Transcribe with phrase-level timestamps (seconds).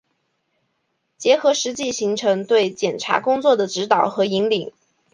[1.19, 4.73] 结合实际形成对检察工作的指导、引领